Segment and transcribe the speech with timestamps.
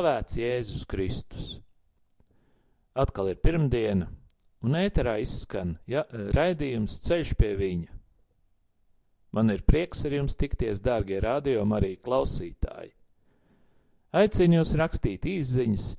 [0.00, 1.48] Slavēts Jēzus Kristus.
[2.96, 4.06] Atkal ir pirmdiena,
[4.64, 7.96] un ēterā izskan ja, raidījums Ceļš pie viņa.
[9.36, 12.94] Man ir prieks ar jums tikties, dārgie rādījumi, arī klausītāji.
[14.16, 15.90] Aicinu jūs rakstīt īsiņas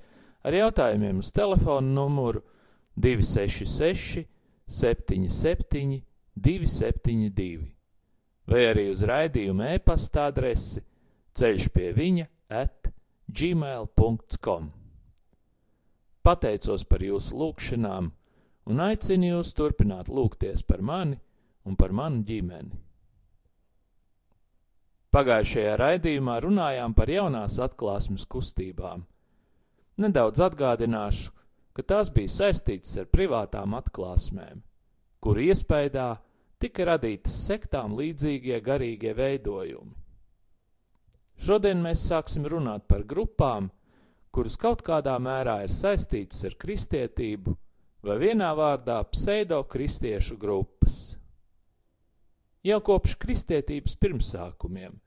[0.49, 2.41] ar jautājumiem uz telefona numuru
[2.97, 4.25] 266,
[4.65, 6.01] 77,
[6.33, 7.69] 272,
[8.49, 10.81] vai arī uz raidījuma e-pasta adresi
[11.37, 12.91] ceļš pie viņa at
[13.31, 14.69] gmail.com.
[16.21, 18.11] Pateicos par jūsu lūgšanām
[18.69, 21.17] un aicinu jūs turpināt lūgties par mani
[21.65, 22.77] un par manu ģimeni.
[25.11, 29.03] Pagājušajā raidījumā runājām par jaunās atklāsmes kustībām.
[29.99, 31.33] Nedaudz atgādināšu,
[31.75, 34.61] ka tās bija saistītas ar privātām atklāsmēm,
[35.19, 36.07] kuru iespējā
[36.63, 40.00] tika radītas sektām līdzīgie garīgie veidojumi.
[41.41, 43.71] Šodien mēs sāksim runāt par grupām,
[44.29, 47.55] kuras kaut kādā mērā ir saistītas ar kristietību,
[48.05, 50.99] vai vienā vārdā pseido-kristiešu grupas.
[52.61, 54.99] Jau kopš kristietības pirmsākumiem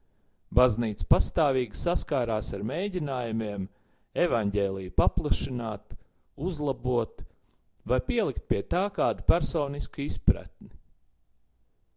[0.54, 3.69] baznīca pastāvīgi saskārās ar mēģinājumiem
[4.24, 5.94] evaņģēlīju paplašināt,
[6.34, 7.22] uzlabot
[7.86, 10.70] vai pielikt pie tā kādu personisku izpratni.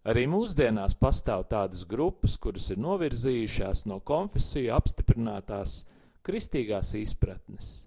[0.07, 5.81] Arī mūsdienās pastāv tādas grupas, kuras ir novirzījušās no konfesiju apstiprinātās
[6.23, 7.81] kristīgās izpratnes.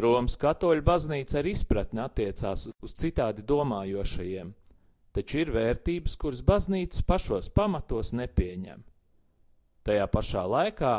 [0.00, 4.54] Romas katoļu baznīca ar izpratni attiecās uz citādi domājošajiem,
[5.12, 8.80] taču ir vērtības, kuras baznīca pašos pamatos nepieņem.
[9.84, 10.94] Tajā pašā laikā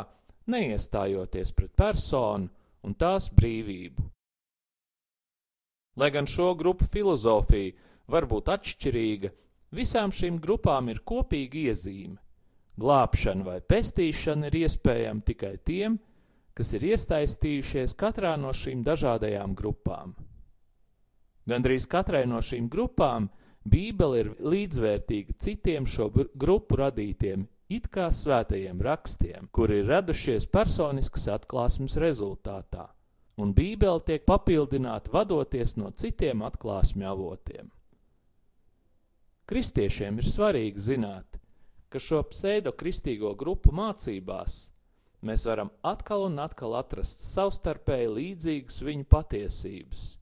[0.46, 2.52] neiestājoties pret personu
[2.86, 4.10] un tās brīvību.
[5.98, 7.74] Lai gan šo grupu filozofija
[8.10, 9.30] var būt atšķirīga,
[9.76, 12.18] visām šīm grupām ir kopīga iezīme.
[12.80, 15.98] Glābšana vai pestīšana ir iespējama tikai tiem,
[16.54, 20.14] kas ir iesaistījušies katrā no šīm dažādajām grupām.
[21.46, 23.28] Gandrīz katrai no šīm grupām
[23.64, 31.24] Bībele ir līdzvērtīga citiem šo grupu radītiem, it kā svētajiem rakstiem, kuri ir radušies personiskas
[31.32, 32.90] atklāsmes rezultātā,
[33.40, 37.72] un Bībele tiek papildināta vadoties no citiem atklāsmju avotiem.
[39.50, 41.38] Kristiešiem ir svarīgi zināt,
[41.92, 44.58] ka šo pseido-kristīgo grupu mācībās
[45.24, 50.12] mēs varam atkal un atkal atrast savstarpēji līdzīgas viņu patiesības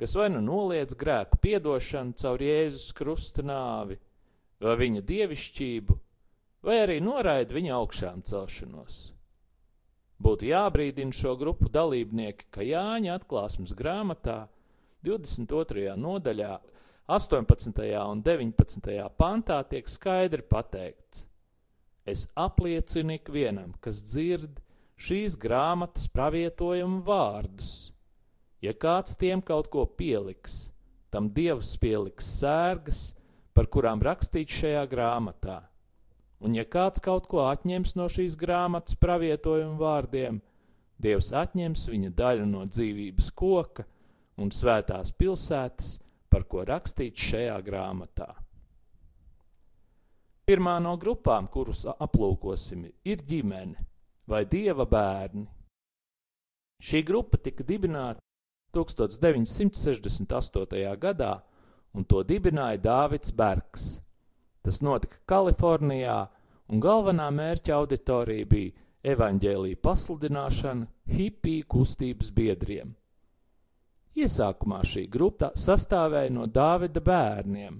[0.00, 3.98] kas vai nu noliedz grēku piedošanu caur Jēzus krusta nāvi,
[4.64, 5.96] vai viņa dievišķību,
[6.64, 9.00] vai arī noraida viņa augšām celšanos.
[10.20, 14.46] Būtu jābrīdina šo grupu dalībnieki, ka Jāņa atklāsmes grāmatā
[15.04, 15.92] 22.
[16.00, 16.56] nodaļā
[17.10, 17.74] 18.
[18.06, 18.98] un 19.
[19.18, 21.26] pantā tiek skaidri pateikts:
[22.06, 24.60] Es apliecinu ikvienam, kas dzird
[25.00, 27.90] šīs grāmatas pravietojumu vārdus
[28.60, 30.68] Ja kāds tiem kaut ko pieliks,
[31.08, 33.14] tam dievs pieliks sērgas,
[33.56, 35.62] par kurām rakstīts šajā grāmatā.
[36.44, 40.42] Un ja kāds kaut ko atņems no šīs grāmatas pravietojumu vārdiem,
[41.00, 43.86] Dievs atņems viņa daļu no dzīvības koka
[44.36, 45.94] un svētās pilsētas,
[46.30, 48.34] par ko rakstīts šajā grāmatā.
[50.46, 53.76] Pirmā no grupām, kurus aplūkosim, ir ģimene
[54.30, 55.46] vai dieva bērni.
[56.80, 58.20] Šī grupa tika dibināta
[58.74, 60.96] 1968.
[60.98, 61.42] gadā,
[61.94, 64.00] un to dibināja Dāvids Bergs.
[64.62, 66.28] Tas notika Kalifornijā,
[66.70, 68.72] un galvenā mērķa auditorija bija
[69.14, 72.99] evaņģēlīja pasludināšana hipiju kustības biedriem.
[74.20, 77.78] Iesākumā šī grupa sastāvēja no Dāvida bērniem.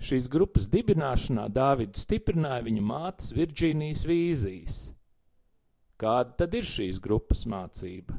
[0.00, 4.78] Šīs grupas dibināšanā Dāvidu stiprināja viņa mātes Virģīnijas vīzijas.
[5.98, 8.16] Kāda tad ir šīs grupas mācība?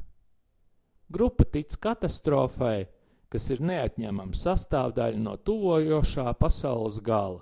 [1.10, 2.86] Grupa tic katastrofai,
[3.34, 7.42] kas ir neatņemama sastāvdaļa no tuvojošā pasaules gala.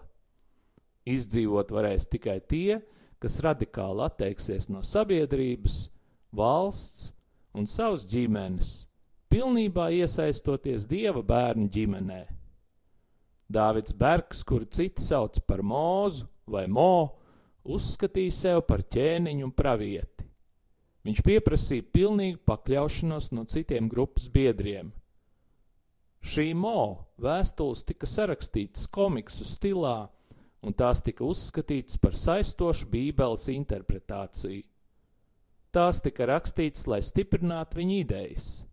[1.07, 2.80] Izdzīvot varēs tikai tie,
[3.19, 5.88] kas radikāli atteiksies no sabiedrības,
[6.31, 7.12] valsts
[7.57, 8.87] un savas ģimenes,
[9.31, 12.21] pilnībā iesaistoties dieva bērnu ģimenē.
[13.47, 17.15] Dāvids Bergs, kuru citi sauc par mūzu vai mo,
[17.63, 20.27] uzskatīja sevi par ķēniņu un pravieti.
[21.07, 24.91] Viņš pieprasīja pilnīgu pakļaušanos no citiem grupas biedriem.
[26.19, 30.09] Šī mo vēstules tika sarakstītas komiksu stilā,
[30.59, 34.65] un tās tika uzskatītas par saistošu Bībeles interpretāciju.
[35.71, 38.67] Tās tika rakstītas, lai stiprinātu viņa idejas.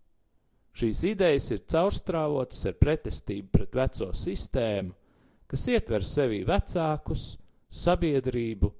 [0.75, 4.95] Šīs idejas ir caurstrāvotas ar pretestību pret veco sistēmu,
[5.47, 7.37] kas ietver sevī vecākus,
[7.71, 8.73] sabiedrību,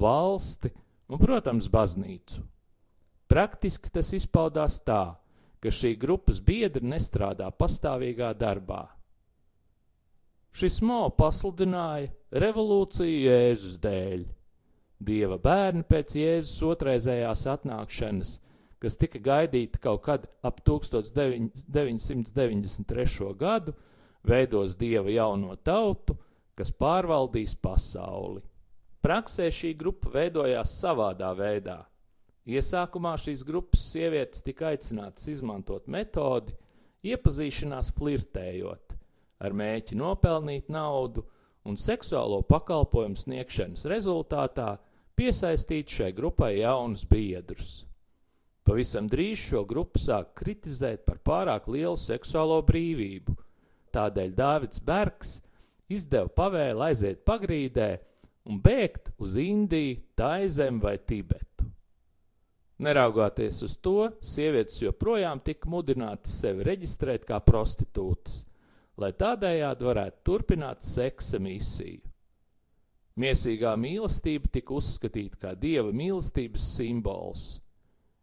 [0.00, 0.72] valsti
[1.12, 2.40] un, protams, baznīcu.
[3.28, 5.16] Praktiski tas izpaudās tā,
[5.62, 8.86] ka šī grupas biedri nestrādā pastāvīgā darbā.
[10.52, 12.10] Šis mo pasludināja
[12.42, 14.24] revolūciju Jēzus dēļ.
[15.02, 18.34] Dieva bērni pēc Jēzus otrreizējās atnākšanas,
[18.82, 23.34] kas tika gaidīta kaut kad ap 1993.
[23.38, 23.72] gadu,
[24.26, 26.16] veidos Dieva jauno tautu,
[26.58, 28.42] kas pārvaldīs pasauli.
[29.02, 31.86] Praksē šī grupa veidojās savādā veidā.
[32.46, 36.52] Iesākumā šīs grupas sievietes tika aicinātas izmantot metodi,
[37.06, 38.94] iepazīšanās flirtējot,
[39.42, 41.24] ar mēķi nopelnīt naudu
[41.66, 44.76] un seksuālo pakalpojumu sniegšanas rezultātā
[45.18, 47.91] piesaistīt šai grupai jaunus biedrus.
[48.62, 53.34] Pavisam drīz šo grupu sāk kritizēt par pārāk lielu seksuālo brīvību,
[53.94, 55.40] tādēļ Dāvids Bergs
[55.90, 57.88] izdeva pavēli aiziet pagrīdē
[58.46, 61.66] un bēgt uz Indiju, Taizem vai Tibetu.
[62.82, 68.40] Neraugoties uz to, sievietes joprojām tika mudinātas sevi reģistrēt kā prostitūtas,
[68.98, 72.02] lai tādējādi varētu turpināt seksa misiju.
[73.22, 77.60] Miesīgā mīlestība tika uzskatīta kā dieva mīlestības simbols.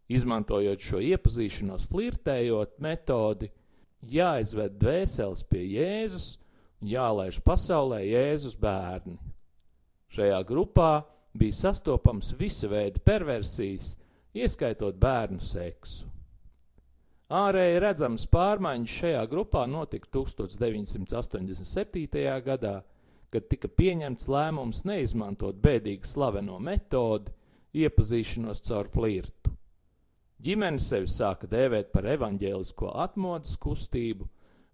[0.09, 3.51] Izmantojot šo iepazīšanos, flirtējot metodi,
[4.01, 6.39] jāizved dvēseles pie Jēzus
[6.81, 9.19] un jālaiž pasaulē Jēzus bērni.
[10.09, 11.05] Šajā grupā
[11.37, 13.93] bija sastopams visa veida perversijas,
[14.33, 16.09] ieskaitot bērnu seksu.
[17.29, 22.41] Ārēji redzams pārmaiņas šajā grupā notika 1987.
[22.41, 22.81] gadā,
[23.29, 27.29] kad tika pieņemts lēmums neizmantot bēdīgi slaveno metodi,
[27.77, 29.38] iepazīšanos caur flirtu.
[30.39, 34.23] Ģimene sevi sāka dēvēt par evaņģēlisko atmodas kustību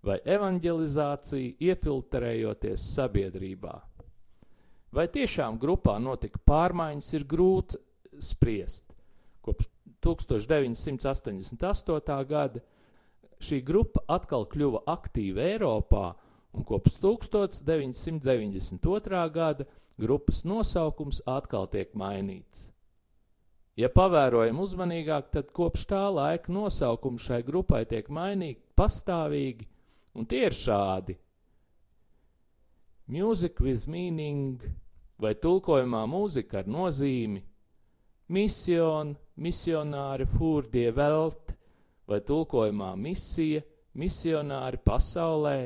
[0.06, 3.73] vai evanģelizāciju, iefiltrējoties sabiedrībā.
[4.94, 7.77] Vai tiešām grupā notika pārmaiņas, ir grūti
[8.21, 8.94] spriest.
[9.41, 9.65] Kopš
[10.06, 12.25] 1988.
[12.29, 12.62] gada
[13.41, 16.13] šī grupa atkal kļuva aktīva Eiropā,
[16.53, 19.33] un kopš 1992.
[19.33, 19.65] gada
[19.97, 22.75] grupas nosaukums atkal tiek mainīts.
[23.75, 29.68] Ja pavērojam uzmanīgāk, tad kopš tā laika nosaukumi šai grupai tiek mainīti pastāvīgi,
[30.16, 31.18] un tie ir šādi:
[33.12, 34.63] Music with meaning,
[35.19, 37.44] vai tulkojumā mūzika ar nozīmi,
[38.31, 41.51] mission, misionāri fūrdie velt,
[42.07, 43.60] vai tulkojumā misija,
[43.95, 45.60] misionāri pasaulē,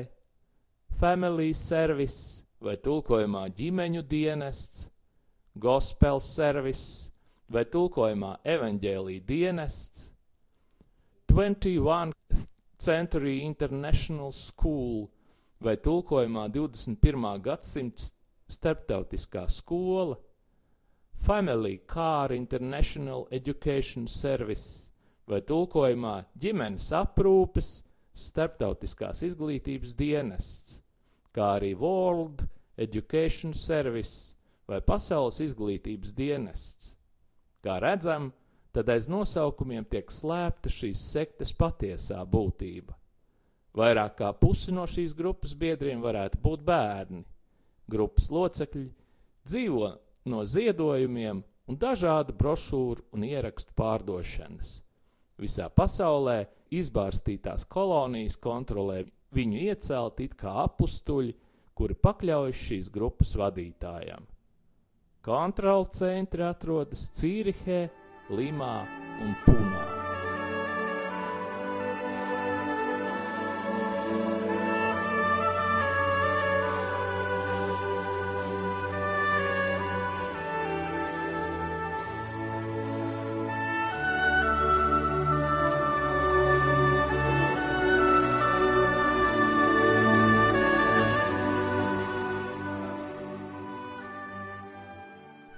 [0.98, 4.88] family service, vai tulkojumā ģimeņu dienests,
[5.54, 7.09] gospel service,
[7.50, 10.08] vai tulkojumā evaņģēlī dienests,
[11.30, 12.14] 21
[12.78, 15.08] Century International School,
[15.60, 17.26] vai tulkojumā 21.
[17.42, 18.08] gadsimta
[18.50, 20.16] starptautiskā skola,
[21.20, 24.88] Family Car International Education Service.
[25.28, 27.82] Vai tulkojumā ģimenes aprūpes?
[28.20, 30.80] Starptautiskās izglītības dienests,
[31.32, 32.42] kā arī World
[32.76, 34.34] Education Service.
[34.66, 36.94] Vai Pasaules izglītības dienests.
[37.64, 38.30] Kā redzam,
[38.72, 42.96] tad aiz nosaukumiem tiek slēpta šīs sektes patiesā būtība.
[43.76, 47.22] Vairāk kā pusi no šīs grupas biedriem varētu būt bērni,
[47.90, 48.88] grupas locekļi
[49.46, 49.90] dzīvo
[50.30, 54.80] no ziedojumiem un dažādu brošūru un ierakstu pārdošanas.
[55.40, 61.36] Visā pasaulē izbārstītās kolonijas kontrolē viņu iecelt it kā apstuļi,
[61.74, 64.26] kuri pakļaujas šīs grupas vadītājam.
[65.20, 67.82] Kontrola centri atrodas Cīrihē,
[68.32, 68.74] Limā
[69.20, 69.99] un Punā.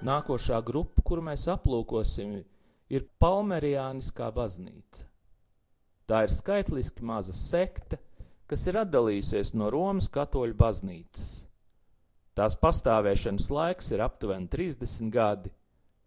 [0.03, 2.35] Nākošā grupa, kuru mēs aplūkosim,
[2.91, 5.07] ir Palmerijāniskā baznīca.
[6.11, 8.01] Tā ir skaitliski maza sekte,
[8.51, 11.33] kas ir atdalījusies no Romas katoļu baznīcas.
[12.35, 15.53] Tās pastāvēšanas laiks ir aptuveni 30 gadi,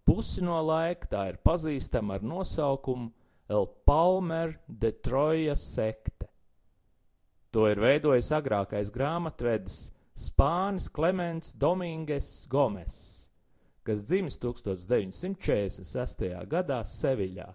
[0.05, 3.09] Pusi no laika tā ir pazīstama ar nosaukumu
[3.49, 6.27] El Palmer de Troja sekte.
[7.49, 9.79] To ir veidojis agrākais grāmatvedis
[10.27, 12.99] Spānis Klemens Domingues Gomes,
[13.85, 16.45] kas dzimis 1946.
[16.49, 17.47] gadā Seviļā.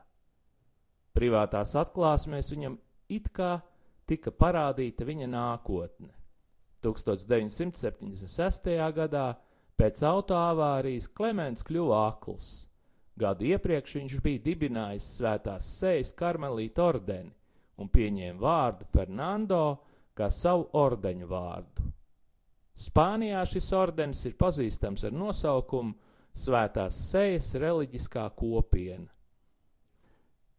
[1.16, 2.78] Privātās atklāsmēs viņam
[3.10, 3.60] it kā
[4.06, 6.12] tika parādīta viņa nākotne.
[6.84, 8.70] 1976.
[8.96, 9.36] gadā
[9.76, 12.68] pēc autoavārijas Klemens kļuva akls.
[13.20, 17.34] Gadu iepriekš viņš bija dibinājis svētās sejas karmelīta ordeni
[17.80, 19.64] un pieņēma vārdu Fernando
[20.16, 21.82] kā savu ordeņu vārdu.
[22.80, 25.92] Spānijā šis ordenis ir pazīstams ar nosaukumu
[26.36, 29.08] Svētās sejas reliģiskā kopiena.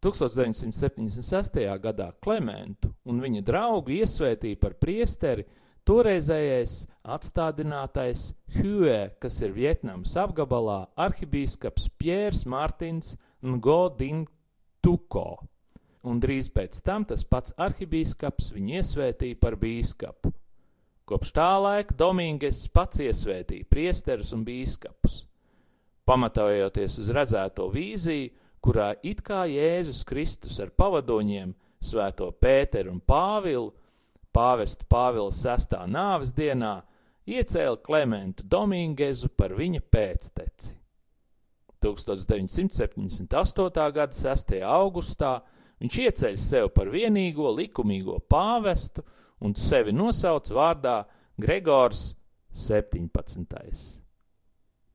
[0.01, 1.62] 1976.
[1.78, 5.46] gadā Klementu un viņa draugu iesvētīja par priesteri
[5.86, 14.25] toreizējais atstādinātais Hue, kas ir Vietnamas apgabalā arhibīskaps Piers Mārtins Ngodin
[14.82, 15.44] Tuko,
[16.01, 20.34] un drīz pēc tam tas pats arhibīskaps viņu iesvētīja par bīskapu.
[21.06, 25.28] Kopš tā laika Domingas pats iesvētīja priesterus un bīskapus.
[26.05, 28.31] Pamatojoties uz redzēto vīziju,
[28.62, 33.72] kurā it kā Jēzus Kristus ar pavadoņiem, Svēto Pēteru un Pāvilu,
[34.34, 36.81] pāvestu Pāvila sestā nāves dienā,
[37.25, 40.75] iecēla Klementu Domingezu par viņa pēcteci.
[41.81, 43.88] 1978.
[43.96, 44.53] gada 6.
[44.62, 45.39] augustā
[45.81, 49.01] viņš ieceļ sev par vienīgo likumīgo pāvestu
[49.41, 51.00] un sevi nosauc vārdā
[51.41, 52.12] Gregors
[52.53, 54.00] 17.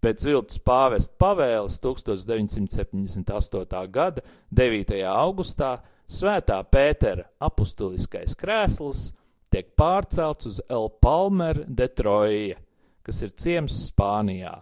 [0.07, 3.81] Pēc viltus pāvesta pavēles 1978.
[3.91, 4.23] gada
[4.55, 5.01] 9.
[5.11, 9.09] augustā Svētā Pētera apustuliskais krēsls
[9.51, 12.55] tiek pārcelts uz El Palmer de Troja,
[13.03, 14.55] kas ir ciems Spānijā,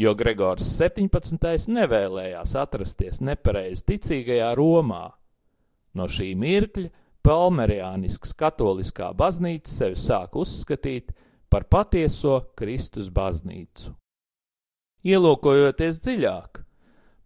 [0.00, 1.68] jo Gregors 17.
[1.76, 5.10] nevēlējās atrasties nepareizi ticīgajā Romā.
[5.92, 6.88] No šī mirkļa
[7.20, 11.12] Palmeriānisks katoliskā baznīca sevi sāk uzskatīt
[11.52, 13.99] par patieso Kristus baznīcu.
[15.00, 16.58] Ielūkojoties dziļāk,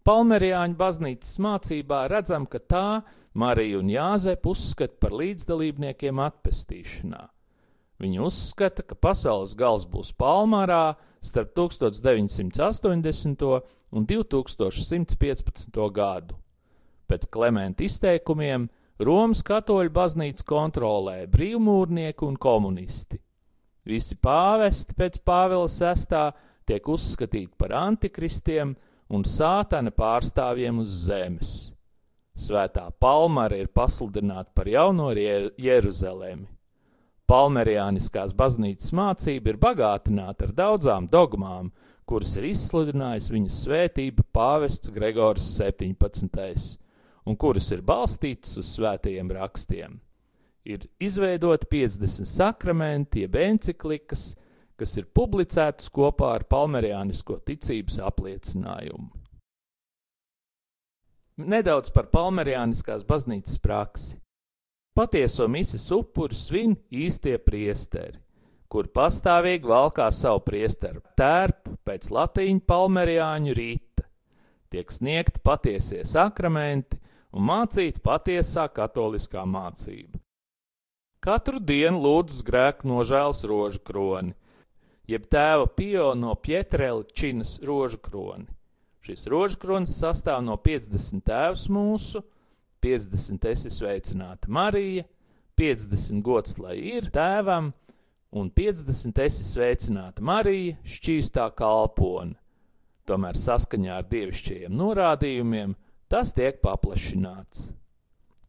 [0.06, 2.88] Palmeriāņu baznīcas mācībā redzam, ka tā
[3.34, 7.24] Mariju un Jāzepu uzskata par līdzdalībniekiem atpestīšanā.
[7.98, 13.42] Viņi uzskata, ka pasaules gals būs Palmārā starp 1980.
[13.90, 15.90] un 2115.
[15.98, 16.38] gadu.
[17.10, 18.68] Pēc Klimenta izteikumiem
[19.02, 23.18] Romas katoļu baznīca kontrolē brīvmūrnieki un komunisti.
[23.84, 26.28] Visi pāvesti pēc Pāvila sestā
[26.66, 28.74] tiek uzskatīti par antikristiem
[29.14, 31.54] un sātana pārstāvjiem uz zemes.
[32.34, 36.48] Svētā Palmara ir pasludināta par jauno Jeruzalemi.
[37.30, 41.70] Palmeriāniskās baznīcas mācība ir bagātināta ar daudzām dogmām,
[42.04, 46.80] kuras ir izsludinājis viņa svētība pāvests Gregors 17
[47.24, 49.98] un kuras ir balstītas uz svētajiem rakstiem.
[50.64, 54.32] Ir izveidoti 50 sakramenti, jeb enciklikas,
[54.80, 59.10] kas ir publicētas kopā ar palmeriānisko ticības apliecinājumu.
[61.44, 64.20] Nedaudz par palmeriāniskās baznīcas praksi.
[64.94, 68.20] Patieso mises upuri svin īstie priesteri,
[68.70, 74.06] kur pastāvīgi valkā savu priesteru tērpu pēc latīņu palmeriāņu rīta.
[74.70, 77.00] Tiek sniegti patiesie sakramenti,
[77.34, 80.20] un mācīt patiesā katoliskā mācība.
[81.24, 84.34] Katru dienu lūdzas grēku nožēlas rožu kroni,
[85.10, 88.46] jeb tēva pio no Pietreličinas rožu kroni.
[89.04, 92.22] Šis rožu kronis sastāv no 50 tēvs mūsu,
[92.84, 95.04] 50 esi sveicināta Marija,
[95.60, 97.72] 50 gods lai ir tēvam,
[98.34, 102.38] un 50 esi sveicināta Marija, šķīstā kalpone.
[103.04, 105.74] Tomēr saskaņā ar dievišķajiem norādījumiem
[106.14, 107.70] Tas tiek paplašināts.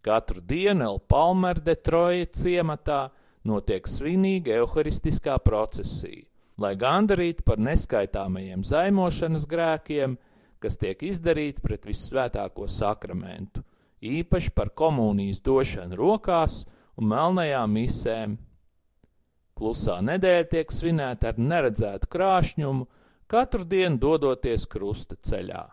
[0.06, 3.08] Katru dienu El Palmer de Troja ciematā
[3.48, 6.28] notiek svinīga evaharistiskā procesija,
[6.62, 10.18] lai gandarītu par neskaitāmajiem zaimošanas grēkiem,
[10.60, 13.64] kas tiek izdarīti pret vissvētāko sakramentu,
[14.02, 16.64] īpaši par komunijas došanu rokās
[16.96, 18.38] un melnajām misēm.
[19.56, 22.88] Klusā nedēļa tiek svinēta ar neredzētu krāšņumu,
[23.32, 25.64] katru dienu dodoties krusta ceļā.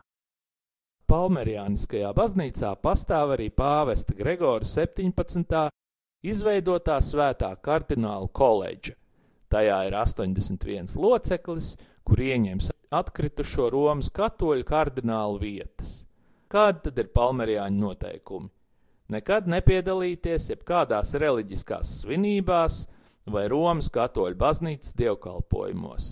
[1.10, 5.66] Palmeriāniskajā baznīcā pastāv arī pāvesta Gregora 17.
[6.24, 8.94] izveidotā svētā kardināla koledža.
[9.52, 11.74] Tajā ir 81 loceklis,
[12.08, 16.02] kur ieņems atkritušo Romas katoļu kardinālu vietas.
[16.52, 18.48] Kādi tad ir palmeriāņu noteikumi?
[19.12, 22.82] Nekad nepiedalīties jebkādās reliģiskās svinībās
[23.28, 26.06] vai Romas katoļu baznīcas dievkalpojumos.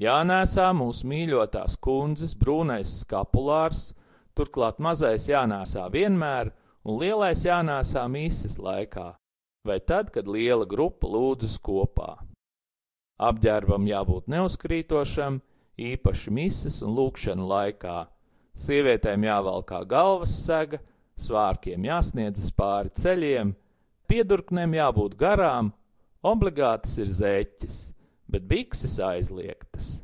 [0.00, 3.90] Jānēsā mūsu mīļotās kundzes brūnais skapulārs,
[4.36, 6.52] turklāt mazais jānēsā vienmēr
[6.84, 9.10] un lielais jānēsā mīsas laikā,
[9.64, 12.25] vai tad, kad liela grupa lūdzas kopā.
[13.16, 15.38] Apģērbam jābūt neuzkrītošam,
[15.80, 17.96] īpaši misas un lūkšanu laikā.
[18.56, 20.80] Sievietēm jāvalkā galvas sega,
[21.20, 23.54] svārkiem jāsniedzas pāri ceļiem,
[24.08, 25.72] piedurknēm jābūt garām,
[26.24, 27.78] obligātas ir zēķis,
[28.28, 29.96] bet bikses aizliegtas.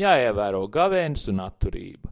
[0.00, 2.08] Jāievēro gavēnis un atturība.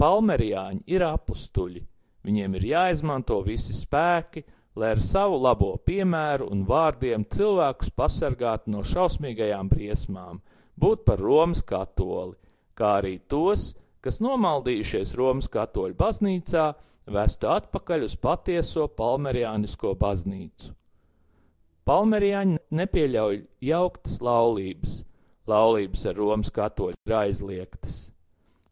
[0.00, 1.82] Palmerijāņi ir apustuļi,
[2.24, 8.82] viņiem ir jāizmanto visi spēki, lai ar savu labo piemēru un vārdiem cilvēkus pasargātu no
[8.86, 10.40] šausmīgajām briesmām,
[10.80, 12.38] būt par Romas katoli,
[12.78, 16.70] kā arī tos, kas nomaldījušies Romas katoļu baznīcā,
[17.12, 20.72] vestu atpakaļ uz patieso palmeriānisko baznīcu.
[21.82, 25.00] Palmerijāņi nepieļauj jauktas laulības,
[25.50, 28.04] laulības ar Romas katoļu ir aizliegtas.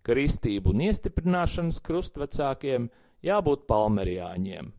[0.07, 2.87] Kristību un iestiprināšanas krustvecākiem
[3.27, 4.71] jābūt palmerijāņiem.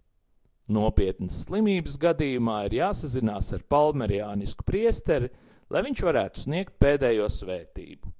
[0.72, 5.30] Nopietnas slimības gadījumā ir jāsazinās ar palmerijānisku priesteri,
[5.72, 8.12] lai viņš varētu sniegt pēdējo svētību.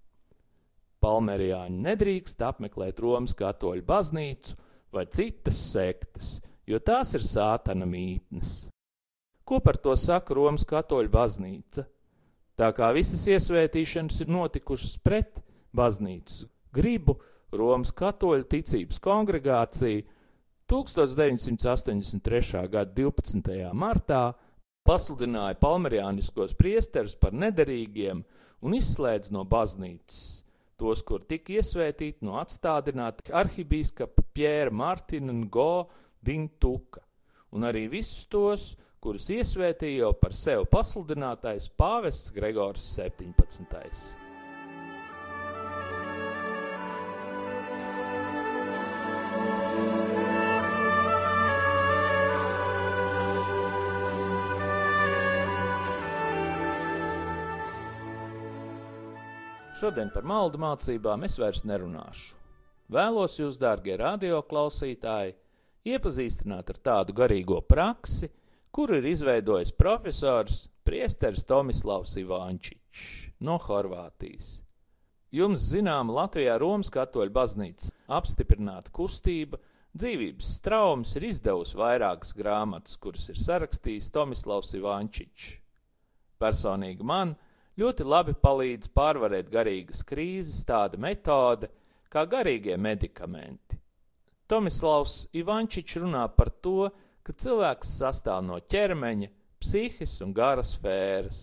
[1.02, 4.58] Palmerijāņi nedrīkst apmeklēt Romas katoļu baznīcu
[4.94, 6.36] vai citas sektas,
[6.68, 8.68] jo tās ir sātana mītnes.
[9.48, 11.88] Ko par to saka Romas katoļu baznīca?
[12.60, 15.42] Tā kā visas iesvētīšanas ir notikušas pret
[15.76, 17.20] baznīcas gribu,
[17.52, 20.06] Romas katoļu ticības kongregācija
[20.72, 22.68] 1983.
[22.72, 23.74] gada 12.
[23.76, 24.22] martā
[24.88, 28.22] pasludināja palmeriāniskos priesterus par nederīgiem
[28.64, 30.22] un izslēdz no baznīcas
[30.80, 35.92] tos, kur tika iesvētīti no atstādināta arhibīskapa Pjēra Martina Ngo
[36.24, 37.04] Dintuka,
[37.52, 38.72] un arī visus tos,
[39.04, 44.21] kurus iesvētīja jau par sevi pasludinātais pāvests Gregors 17.
[59.82, 62.36] Šodien par maldu mācībām es vairs nerunāšu.
[62.94, 65.34] Vēlos jūs, dārgie radioklausītāji,
[65.90, 68.30] iepazīstināt ar tādu garīgo praksi,
[68.70, 73.10] kuru ir izveidojis profesors Priesteris Tomislavs Ivančičs
[73.42, 74.60] no Horvātijas.
[75.34, 79.58] Jums zinām Latvijā Romas katoļu baznīcas apstiprināta kustība
[79.98, 85.56] dzīvības traumas ir izdevusi vairākas grāmatas, kuras ir sarakstījis Tomislavs Ivančičs.
[86.38, 87.34] Personīgi man–
[87.80, 91.70] ļoti labi palīdz pārvarēt garīgas krīzes tāda metode
[92.12, 93.80] kā garīgie medikamenti.
[94.52, 96.90] Tomislavs Ivančičs runā par to,
[97.24, 99.30] ka cilvēks sastāv no ķermeņa,
[99.62, 101.42] psihes un garas sfēras.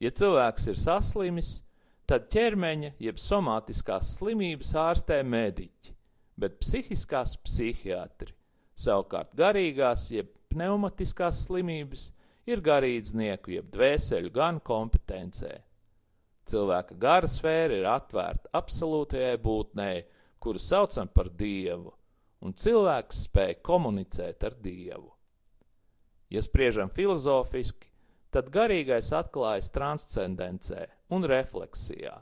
[0.00, 1.60] Ja cilvēks ir saslimis,
[2.08, 5.94] tad ķermeņa jeb somatiskās slimības ārstē mediķi,
[6.40, 8.32] bet psihiskās psihiatri,
[8.74, 12.08] savukārt garīgās jeb pneumatiskās slimības
[12.46, 15.52] ir garīdznieku jeb dvēseļu gan kompetencē.
[16.50, 20.04] Cilvēka gara sfēra ir atvērta absolūtajai būtnei,
[20.40, 21.92] kuru saucam par dievu,
[22.40, 25.12] un cilvēks spēj komunicēt ar dievu.
[26.30, 27.90] Ja spriežam filozofiski,
[28.30, 32.16] tad garīgais atklājas transcendencē un refleksijā.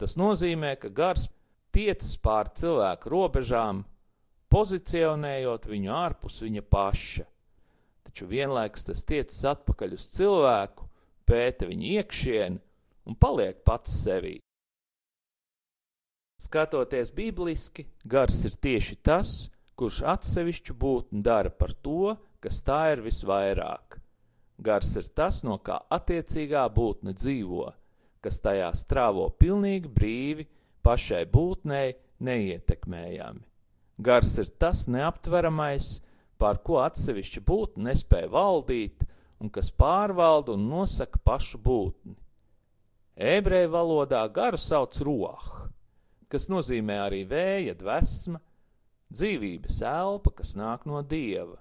[0.00, 1.28] Tas nozīmē, ka gars
[1.72, 3.84] tiecas pār cilvēku robežām,
[4.52, 7.26] pozicionējot viņu ārpus viņa paša,
[8.06, 10.88] taču vienlaikus tas tiecas atpakaļ uz cilvēku,
[11.28, 12.60] pēta viņa iekšienu
[13.08, 14.38] un paliek pats sevī.
[16.42, 19.30] Skatoties bibliski, gars ir tieši tas,
[19.78, 24.00] kurš atsevišķu būtni dara par to, kas tā ir visvairāk.
[24.62, 27.70] Gars ir tas, no kā attiecīgā būtne dzīvo,
[28.22, 30.46] kas tajā strāvo pilnīgi brīvi,
[30.82, 33.42] pašai būtnei neietekmējami.
[34.02, 36.01] Gars ir tas neaptveramais,
[36.42, 39.04] pār ko atsevišķa būtne nespēja valdīt
[39.42, 42.16] un kas pārvalda un nosaka pašu būtni.
[43.14, 45.50] Ebreju valodā garu sauc roh,
[46.32, 48.40] kas nozīmē arī vēja dvēsma,
[49.12, 51.60] dzīvības elpa, kas nāk no dieva.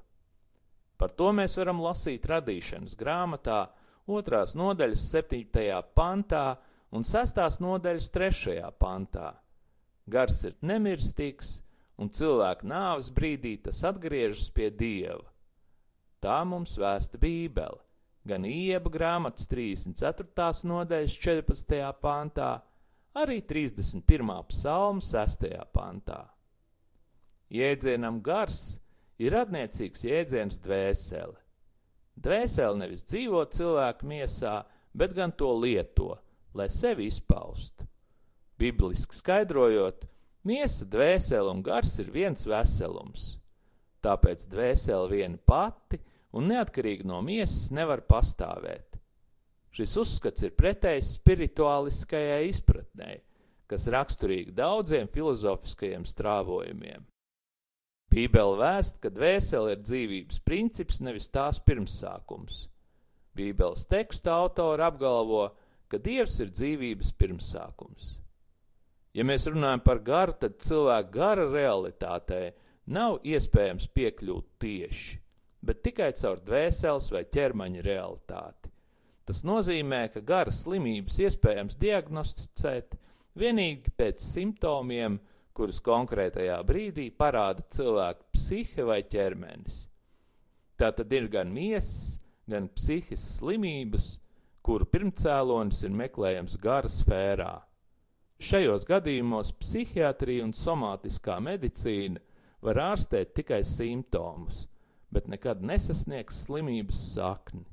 [0.98, 3.66] Par to mēs varam lasīt radīšanas grāmatā,
[4.08, 6.46] otrās nodaļas septītajā pantā
[6.96, 9.34] un sestās nodaļas trešajā pantā.
[10.12, 11.60] Gars ir nemirstīgs,
[12.02, 15.28] un cilvēka nāves brīdī tas atgriežas pie dieva.
[16.22, 17.80] Tā mums vēsta Bībele,
[18.26, 20.66] gan ieba grāmatas 34.
[20.70, 21.80] nodaļas 14.
[22.02, 22.52] pāntā,
[23.18, 24.34] arī 31.
[24.50, 25.50] psalma 6.
[25.74, 26.24] pāntā.
[27.52, 28.80] Jēdzienam gars
[29.20, 31.36] ir radniecīgs jēdziens dvēsele.
[32.22, 34.56] Dvēsele nevis dzīvo cilvēka miesā,
[34.94, 36.16] bet gan to lieto,
[36.54, 37.88] lai sevi izpaustu.
[38.62, 40.06] Bibliski skaidrojot,
[40.48, 43.36] miesa, dvēsele un gars ir viens veselums.
[44.02, 46.00] Tāpēc dvēsele viena pati
[46.34, 48.98] un neatkarīgi no miesas nevar pastāvēt.
[49.72, 53.14] Šis uzskats ir pretējs spirituāliskajai izpratnē,
[53.72, 57.06] kas raksturīgi daudziem filozofiskajiem strāvojumiem.
[58.12, 62.66] Bībele vēst, ka dvēsele ir dzīvības princips, nevis tās pirmsākums.
[63.38, 65.46] Bībeles teksta autori apgalvo,
[65.88, 68.18] ka Dievs ir dzīvības pirmsākums.
[69.14, 72.54] Ja mēs runājam par garu, tad cilvēka gara realitātei
[72.92, 75.18] nav iespējams piekļūt tieši,
[75.68, 78.72] bet tikai caur dvēseles vai ķermeņa realitāti.
[79.28, 82.96] Tas nozīmē, ka gara slimības iespējams diagnosticēt
[83.38, 85.20] vienīgi pēc simptomiem,
[85.56, 89.86] kurus konkrētajā brīdī parāda cilvēka psihe vai ķermenis.
[90.80, 92.18] Tā tad ir gan miesas,
[92.50, 94.16] gan psihiskas slimības,
[94.66, 97.54] kuru pirmcēlonis ir meklējams gara sfērā.
[98.42, 102.18] Šajos gadījumos psihiatrija un somātiskā medicīna
[102.66, 104.64] var ārstēt tikai simptomus,
[105.14, 107.68] bet nekad nesasniegs slimības sakni.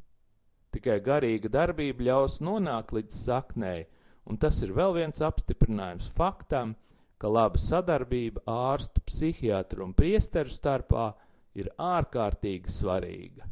[0.75, 3.87] Tikai garīga darbība ļaus nonākt līdz saknei,
[4.29, 6.75] un tas ir vēl viens apstiprinājums faktam,
[7.17, 11.15] ka laba sadarbība ārstu, psihiatru un priesteru starpā
[11.57, 13.49] ir ārkārtīgi svarīga.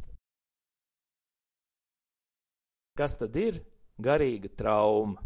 [2.96, 3.62] Kas tad ir
[3.96, 5.24] garīga trauma?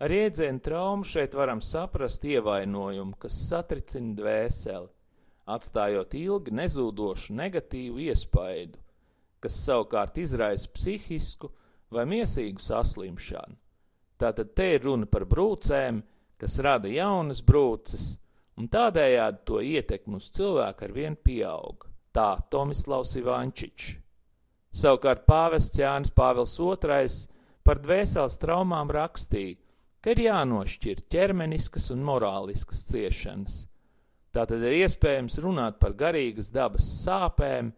[0.00, 4.88] Ar iedzienu traumu šeit varam saprast ievainojumu, kas satricina dvēseli,
[5.44, 8.80] atstājot ilgi nezūdošu negatīvu iespaidu,
[9.44, 11.52] kas savukārt izraisa psihisku
[11.92, 13.58] vai miesīgu saslimšanu.
[14.20, 16.00] Tātad te ir runa par brūcēm,
[16.40, 18.14] kas rada jaunas brūces,
[18.56, 21.84] un tādējādi to ietekmi uz cilvēku ar vien pieaug.
[22.16, 23.96] Tā Tomislavs Ivančičs.
[24.80, 27.08] Savukārt pāvests Jānis Pāvils II
[27.66, 29.58] par dvēseles traumām rakstīja,
[30.00, 33.64] ka ir jānošķir ķermeniskas un morāliskas ciešanas.
[34.30, 37.72] Tātad ir iespējams runāt par garīgas dabas sāpēm,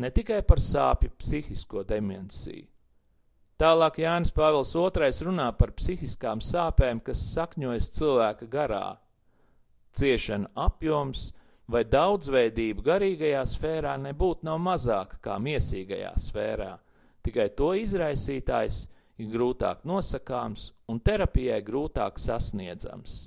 [0.00, 2.66] ne tikai par sāpju psihisko dimensiju.
[3.58, 8.86] Tālāk Jānis Pāvils II runā par psihiskām sāpēm, kas sakņojas cilvēka garā.
[9.98, 11.32] Ciešana apjoms
[11.68, 16.70] vai daudzveidība garīgajā sfērā nebūtu nav mazāka kā miesīgajā sfērā,
[17.26, 18.84] tikai to izraisītājs
[19.18, 23.26] ir grūtāk nosakāms un terapijai grūtāk sasniedzams.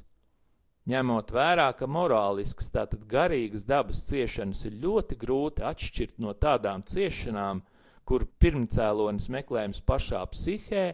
[0.89, 7.61] Ņemot vērā, ka morālisks, tātad garīgas dabas ciešanas ir ļoti grūti atšķirt no tādām ciešanām,
[8.01, 10.87] kur pirmcēlonis meklējams pašā psihē,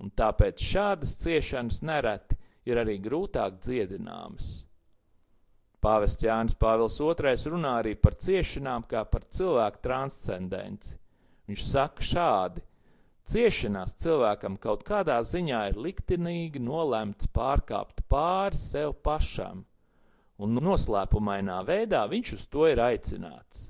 [0.00, 4.64] un tāpēc šādas ciešanas nereti ir arī grūtāk dziedināmas.
[5.80, 10.96] Pāvests Jānis Pāvils II runā arī par ciešanām kā par cilvēku transcendenci.
[11.48, 12.64] Viņš saka šādi:
[13.30, 19.60] Ciešanās cilvēkam kaut kādā ziņā ir liktenīgi nolemts pārkāpt pāri sev pašam,
[20.42, 23.68] un noslēpumainā veidā viņš uz to ir aicināts.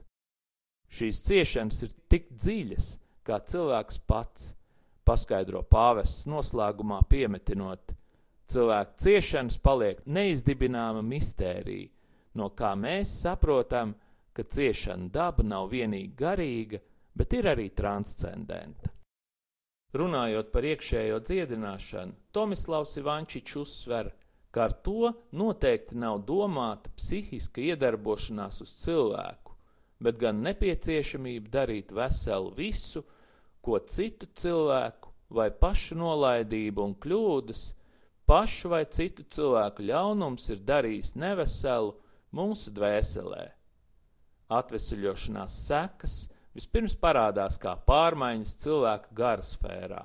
[0.89, 2.87] Šīs ciešanas ir tik dziļas,
[3.27, 4.47] kā cilvēks pats,
[5.05, 7.93] paskaidro pāvests noslēgumā piemetinot.
[8.51, 11.91] Cilvēka ciešanas paliek neizdibināma mistērija,
[12.41, 13.93] no kā mēs saprotam,
[14.33, 16.81] ka ciešana daba nav vienīgi garīga,
[17.13, 18.95] bet ir arī transcendenta.
[19.97, 24.13] Runājot par iekšējo dziedināšanu, Tomislavs Ivančičs uzsver,
[24.55, 29.51] ka ar to noteikti nav domāta psihiska iedarbošanās uz cilvēku
[30.01, 33.05] bet gan nepieciešamība darīt veselu visu,
[33.61, 37.63] ko citu cilvēku vai pašu nolaidība un kļūdas,
[38.27, 41.93] pašu vai citu cilvēku ļaunums ir darījis neveselu
[42.37, 43.51] mūsu dvēselē.
[44.51, 46.17] Atvesaļošanās sekas
[46.57, 50.05] vispirms parādās kā pārmaiņas cilvēka gara sfērā.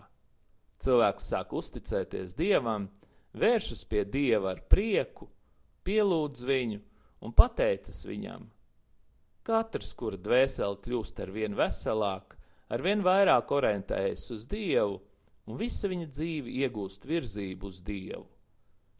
[0.83, 2.89] Cilvēks sāk uzticēties dievam,
[3.33, 5.29] vēršas pie dieva ar prieku,
[5.85, 6.81] pielūdz viņu
[7.25, 8.49] un pateicas viņam.
[9.45, 12.37] Katrs, kura dvēsele kļūst ar vien veselāka,
[12.69, 14.97] ar vien vairāk orientējas uz Dievu,
[15.45, 18.25] un visa viņa dzīve iegūst virzību uz Dievu.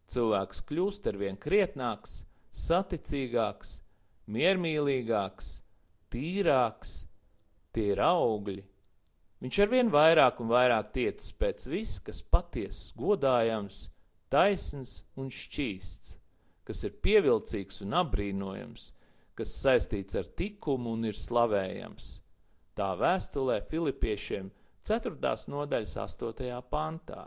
[0.06, 2.20] Cilvēks kļūst ar vien krietnāks,
[2.54, 3.80] saticīgāks,
[4.30, 5.50] miermīlīgāks,
[6.14, 7.00] tīrāks,
[7.76, 8.64] tie ir augļi.
[9.44, 13.82] Viņš ar vien vairāk un vairāk tiecas pēc viss, kas patiesas, godājams,
[14.32, 16.16] taisns un šķīsts,
[16.66, 18.90] kas ir pievilcīgs un apbrīnojams,
[19.36, 22.14] kas saistīts ar likumu un ir slavējams.
[22.76, 24.50] Tā vēstulē Filipiešiem
[24.88, 25.34] 4.
[25.52, 26.56] nodaļas 8.
[26.70, 27.26] pantā.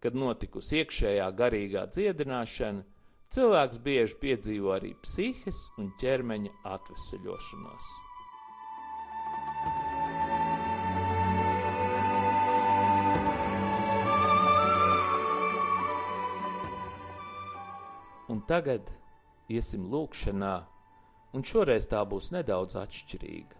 [0.00, 2.86] Kad notikusi iekšējā garīgā dziedināšana,
[3.30, 7.90] cilvēks bieži piedzīvo arī psihes un ķermeņa atvesaļošanos.
[18.30, 18.86] Un tagad
[19.50, 20.52] iesim lūkšanā,
[21.34, 23.56] un šoreiz tā būs nedaudz atšķirīga.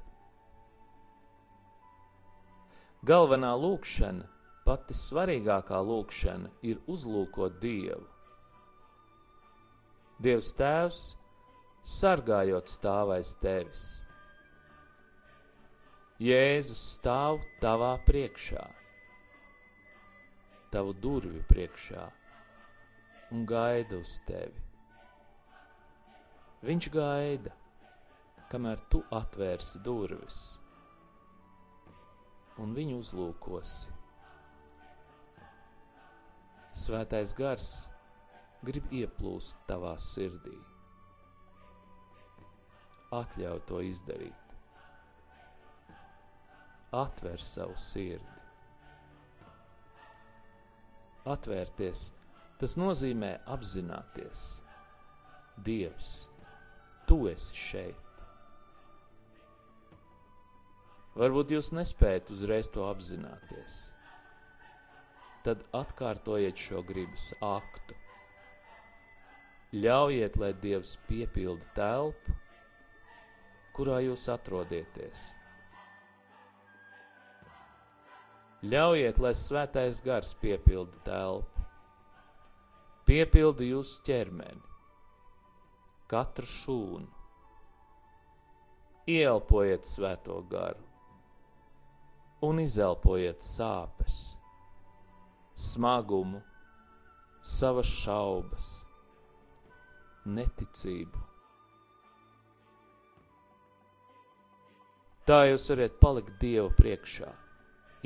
[3.10, 4.28] Galvenā lūkšana,
[4.66, 8.04] pati svarīgākā lūkšana, ir uzlūkot Dievu.
[10.22, 11.00] Dievs Tēvs,
[11.96, 13.84] sargājot stāv aiz tevis.
[16.22, 18.68] Jēzus stāv tavā priekšā,
[20.70, 22.06] tavu durvju priekšā
[23.30, 24.64] un gaida uz tevi.
[26.66, 27.52] Viņš gaida,
[28.50, 30.40] kamēr tu atvērsi durvis
[32.60, 33.94] un viņu uzlūkosi.
[36.80, 37.70] Svētais gars
[38.66, 40.58] grib ieplūst tavā sirdī.
[43.16, 44.54] Atļauj to izdarīt.
[46.94, 48.38] Atver savu sirdi.
[51.30, 52.08] Atvērties,
[52.60, 54.60] tas nozīmē apzināties.
[55.64, 56.10] Dievs,
[57.08, 58.10] tu esi šeit.
[61.16, 63.80] Varbūt jūs nespējat uzreiz to apzināties.
[65.44, 67.96] Tad atkārtojiet šo gribas aktu.
[69.70, 72.34] Ļaujiet, lai Dievs piepilda telpu,
[73.76, 75.28] kurā jūs atrodaties.
[78.60, 81.49] Ļaujiet, lai svētais gars piepilda telpu,
[83.10, 84.60] piepilda jūsu ķermeni,
[86.10, 87.08] katru šūnu.
[89.10, 90.84] Ielpojiet svēto garu
[92.46, 94.20] un izelpojiet sāpes,
[95.58, 96.38] smagumu,
[97.42, 98.68] savas šaubas,
[100.38, 101.26] neticību.
[105.26, 107.34] Tā jūs varat palikt Dieva priekšā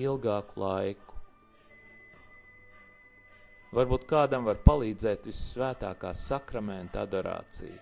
[0.00, 1.13] ilgāku laiku.
[3.74, 7.80] Varbūt kādam var palīdzēt visvētākā sakramenta adorācija.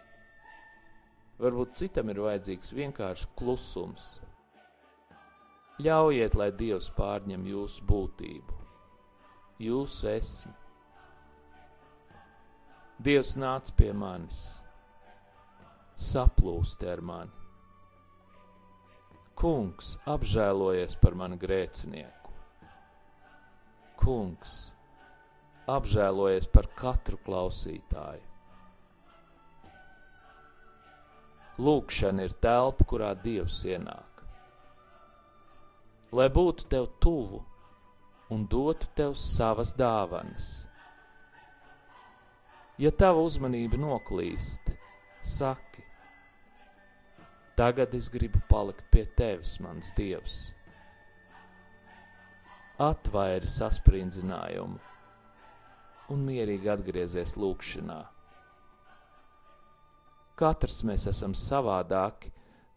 [1.42, 4.12] Varbūt citam ir vajadzīgs vienkārši klusums
[5.82, 8.56] Ļaujiet, lai Dievs pārņem jūsu būtību,
[9.64, 10.52] jūsu esmu.
[13.02, 14.42] Dievs nāca pie manis,
[15.96, 17.40] saplūsti ar mani.
[19.34, 22.36] Kungs apžēlojies par manu grēcinieku.
[23.98, 24.71] Kungs
[25.70, 28.28] apžēlojies par katru klausītāju.
[31.62, 34.12] Lūkšana ir telpa, kurā Dievs ienāk
[36.12, 37.40] lai būtu tev tuvu
[38.32, 40.66] un dotu tev savas dāvanas.
[42.80, 44.72] Ja tava uzmanība noklīst,
[45.24, 45.84] saki,
[47.56, 50.38] tagad es gribu palikt pie tevis, mans dievs.
[52.82, 54.80] Atvairi sasprindzinājumu
[56.10, 58.00] un mierīgi atgriezies lūkšanā.
[60.42, 62.32] Katrs mēs esam savādāki,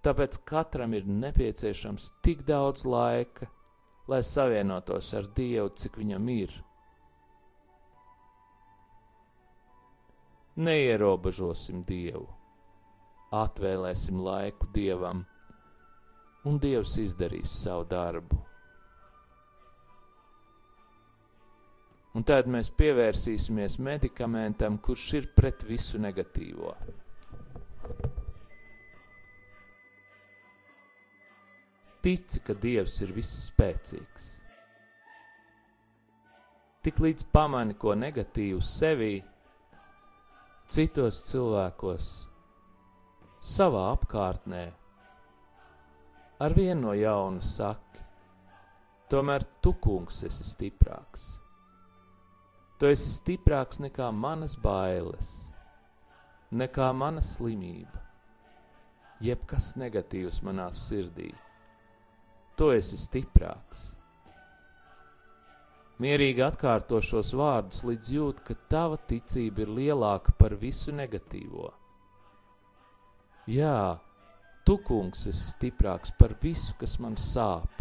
[0.06, 3.48] Tāpēc katram ir nepieciešams tik daudz laika,
[4.06, 6.52] lai savienotos ar Dievu, cik viņam ir.
[10.62, 12.28] Neierobežosim Dievu,
[13.34, 15.26] atvēlēsim laiku Dievam,
[16.46, 18.38] un Dievs izdarīs savu darbu.
[22.16, 26.76] Un tad mēs pievērsīsimies medikamentam, kurš ir pret visu negatīvo.
[32.06, 34.26] tici, ka Dievs ir visspēcīgs.
[36.86, 39.16] Tik līdz pamani ko negatīvu sevī,
[40.70, 42.10] citos cilvēkos,
[43.56, 44.62] savā apkārtnē,
[46.46, 48.06] ar vienu no jauna saki,
[49.10, 51.26] tomēr tu, kungs, esi stiprāks.
[52.80, 55.32] Tu esi stiprāks nekā manas bailes,
[56.52, 58.04] nekā mana slimība,
[59.24, 61.32] jebkas negatīvs manā sirdī
[62.56, 63.92] tu esi stiprāks.
[66.04, 71.70] Mierīgi atkārto šos vārdus, līdz jūt, ka tava ticība ir lielāka par visu negatīvo.
[73.52, 74.00] Jā,
[74.68, 77.80] tu, kungs, esi stiprāks par visu, kas man sāp,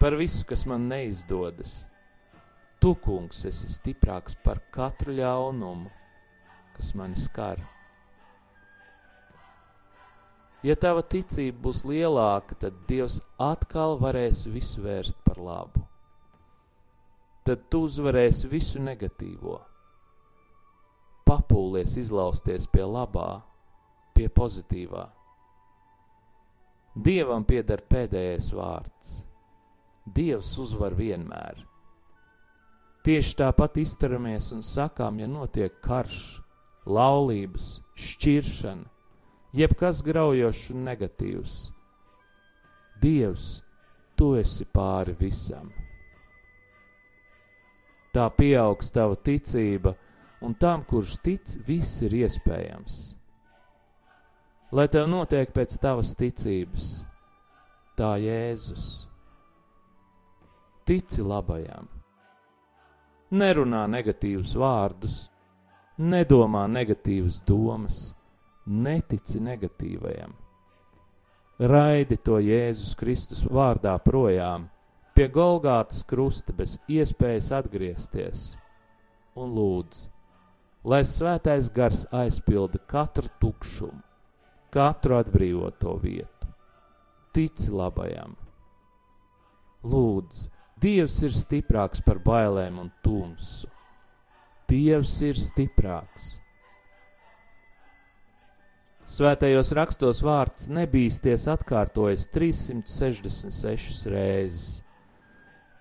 [0.00, 1.82] par visu, kas man neizdodas.
[2.78, 5.90] Tu, kungs, esi stiprāks par katru ļaunumu,
[6.76, 7.64] kas mani skar.
[10.62, 15.84] Ja tava ticība būs lielāka, tad Dievs atkal varēs visu vērst par labu.
[17.46, 19.56] Tad tu uzvarēsi visu negatīvo.
[21.26, 23.40] Papūlies izlausties pie labā,
[24.14, 25.06] pie pozitīvā.
[26.98, 29.18] Dievam pieder pēdējais vārds.
[30.04, 31.62] Dievs uzvar vienmēr.
[33.06, 36.40] Tieši tāpat izturamies un sakām, ja notiek karš,
[36.88, 38.88] laulības, šķiršana,
[39.56, 41.58] jebkas graujošs un negatīvs.
[42.98, 43.50] Dievs,
[44.18, 45.70] tu esi pāri visam.
[48.14, 49.94] Tā pieaugs tava ticība,
[50.42, 52.96] un tam, kurš tic, viss ir iespējams.
[54.74, 56.88] Lai tev notiek pēc tavas ticības,
[57.96, 59.06] tā Jēzus.
[60.88, 61.88] Tici labajam,
[63.30, 65.16] nerunā negatīvus vārdus,
[65.98, 68.02] nedomā negatīvas domas,
[68.66, 70.36] netici negatīvajam
[71.58, 74.68] raidi to Jēzus Kristus vārdā projām,
[75.14, 78.52] pie Golgātas krusta bez iespējas atgriezties,
[79.34, 80.04] un lūdz,
[80.86, 84.02] lai svētais gars aizpilda katru tukšumu,
[84.70, 86.52] katru atbrīvoto vietu.
[87.34, 88.36] Tici labajam!
[89.88, 93.66] Lūdz, Dievs ir stiprāks par bailēm un tumsu.
[94.70, 96.36] Dievs ir stiprāks!
[99.08, 104.82] Svētajos rakstos vārds nebīsties atkārtojas 366 reizes.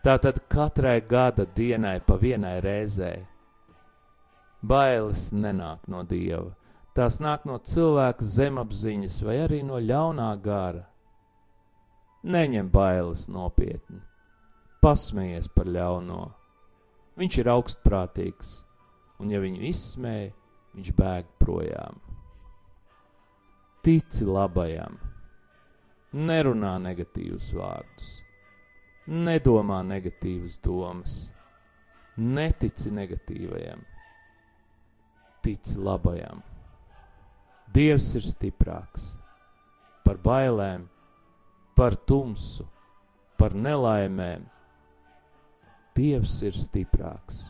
[0.01, 3.11] Tātad katrai gada dienai pa vienai reizē.
[4.63, 6.55] Bailes nenāk no dieva,
[6.95, 10.85] tās nāk no cilvēka zemapziņas vai arī no ļaunā gara.
[12.23, 13.99] Neņem bailes nopietni,
[14.83, 16.23] pasmējies par ļauno.
[17.17, 18.57] Viņš ir augstprātīgs,
[19.21, 20.35] un ja viņu izsmēja,
[20.77, 22.03] viņš bēg projām
[23.87, 24.97] tici labajam,
[26.11, 28.07] nerunā negatīvus vārdus,
[29.07, 31.13] nedomā negatīvas domas,
[32.19, 33.85] netici negatīvajam,
[35.45, 36.41] tici labajam.
[37.71, 39.07] Dievs ir stiprāks
[40.03, 40.83] par bailēm,
[41.79, 42.67] par tumsu,
[43.39, 44.43] par nelaimēm.
[45.97, 47.47] Dievs ir stiprāks.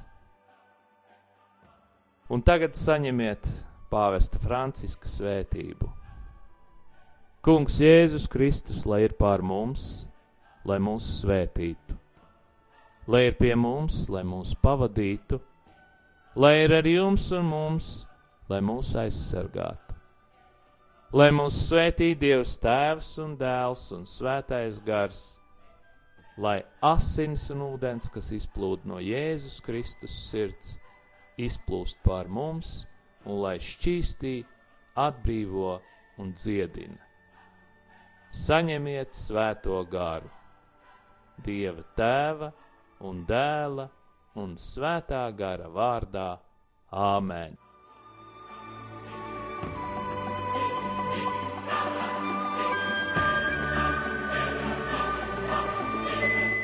[2.32, 3.46] Un tagad saņemiet
[3.92, 5.90] pāvesta Franciska svētību.
[7.44, 10.06] Kungs Jēzus Kristus, lai ir pār mums,
[10.68, 11.96] lai mūs svētītu,
[13.08, 15.40] lai ir pie mums, lai mūs pavadītu,
[16.36, 17.90] lai ir ar jums un mums,
[18.52, 19.96] lai mūs aizsargātu.
[21.16, 25.37] Lai mūs svētī Dievs Tēvs un Dēls un Svētais Gars,
[26.38, 30.78] lai asins un ūdens, kas izplūd no Jēzus Kristus sirds,
[31.38, 32.86] izplūst pār mums
[33.26, 34.40] un lai šķīstī,
[34.98, 35.78] atbrīvo
[36.22, 36.98] un dziedina.
[38.34, 40.30] Saņemiet svēto garu,
[41.46, 42.50] Dieva tēva
[43.06, 43.86] un dēla
[44.42, 46.30] un svētā gara vārdā.
[46.90, 47.67] Āmen!